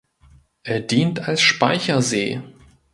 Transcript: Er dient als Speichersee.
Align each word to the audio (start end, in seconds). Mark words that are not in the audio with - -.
Er 0.63 0.79
dient 0.79 1.27
als 1.27 1.43
Speichersee. 1.43 2.41